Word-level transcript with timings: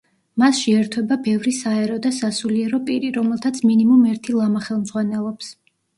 მასში 0.43 0.71
ერთვება 0.77 1.17
ბევრი 1.27 1.51
საერო 1.57 1.99
და 2.07 2.11
სასულიერო 2.21 2.79
პირი, 2.87 3.11
რომელთაც 3.19 3.61
მინიმუმ 3.71 4.11
ერთი 4.15 4.37
ლამა 4.39 4.63
ხელმძღვანელობს. 4.71 5.53